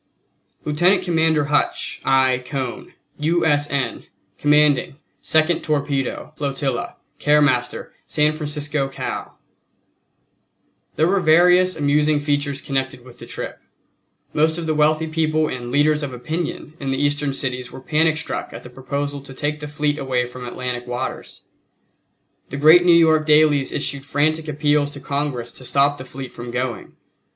LIEUTENANT 0.65 1.03
COMMANDER 1.03 1.45
HUTCH. 1.45 2.01
I. 2.03 2.39
CONE, 2.43 2.95
U. 3.19 3.45
S. 3.45 3.69
N., 3.69 4.05
Commanding 4.39 4.95
Second 5.21 5.61
Torpedo 5.63 6.33
Flotilla, 6.35 6.95
Care 7.19 7.39
Postmaster, 7.39 7.93
San 8.07 8.31
Francisco, 8.31 8.87
Cal. 8.87 9.37
There 10.95 11.05
were 11.05 11.19
various 11.19 11.75
amusing 11.75 12.19
features 12.19 12.61
connected 12.61 13.05
with 13.05 13.19
the 13.19 13.27
trip. 13.27 13.59
Most 14.33 14.57
of 14.57 14.65
the 14.65 14.73
wealthy 14.73 15.05
people 15.05 15.47
and 15.47 15.69
"leaders 15.69 16.01
of 16.01 16.11
opinion" 16.13 16.73
in 16.79 16.89
the 16.89 16.97
Eastern 16.97 17.31
cities 17.31 17.71
were 17.71 17.79
panic 17.79 18.17
struck 18.17 18.51
at 18.53 18.63
the 18.63 18.71
proposal 18.71 19.21
to 19.21 19.35
take 19.35 19.59
the 19.59 19.67
fleet 19.67 19.99
away 19.99 20.25
from 20.25 20.45
Atlantic 20.47 20.87
waters. 20.87 21.43
The 22.49 22.57
great 22.57 22.83
New 22.83 22.91
York 22.95 23.27
dailies 23.27 23.71
issued 23.71 24.07
frantic 24.07 24.47
appeals 24.47 24.89
to 24.89 24.99
Congress 24.99 25.51
to 25.51 25.63
stop 25.63 25.99
the 25.99 26.05
fleet 26.05 26.33
from 26.33 26.49
going. 26.49 26.95